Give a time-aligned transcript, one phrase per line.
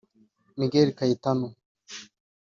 [0.59, 1.47] Miguel Caetano